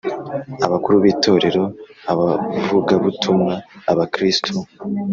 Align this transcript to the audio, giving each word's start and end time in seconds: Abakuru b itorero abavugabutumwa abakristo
Abakuru 0.65 0.95
b 1.03 1.05
itorero 1.13 1.63
abavugabutumwa 2.11 3.53
abakristo 3.91 4.53